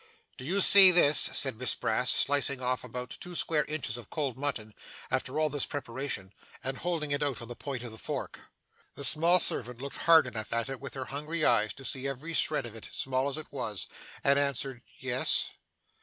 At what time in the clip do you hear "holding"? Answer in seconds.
6.79-7.11